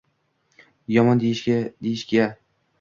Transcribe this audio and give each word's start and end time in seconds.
Yomon 0.95 1.23
deyishga. 1.27 2.29